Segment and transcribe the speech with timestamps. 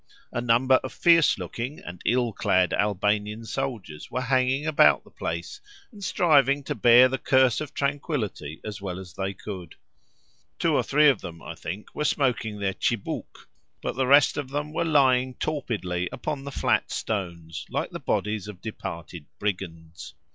[0.31, 5.61] A number of fierce looking and ill clad Albanian soldiers were hanging about the place,
[5.91, 9.75] and striving to bear the curse of tranquillity as well as they could:
[10.57, 13.45] two or three of them, I think, were smoking their tchibouques,
[13.79, 18.47] but the rest of them were lying torpidly upon the flat stones, like the bodies
[18.47, 20.15] of departed brigands.